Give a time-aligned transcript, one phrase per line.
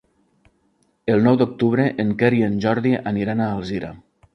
[1.17, 3.99] El nou d'octubre en Quer i en Jordi aniran a Alzira.